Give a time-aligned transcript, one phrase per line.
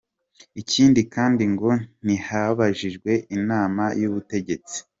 [0.61, 1.69] Ikindi kandi ngo
[2.05, 4.77] ntihabajijwe inama y’ubutegetsi.